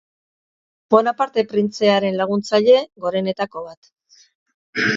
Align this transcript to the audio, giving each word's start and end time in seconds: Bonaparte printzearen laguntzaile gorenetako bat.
Bonaparte 0.95 1.43
printzearen 1.51 2.17
laguntzaile 2.23 2.81
gorenetako 3.07 3.65
bat. 3.71 3.95